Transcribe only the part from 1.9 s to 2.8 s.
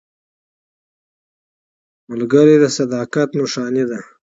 ملګری د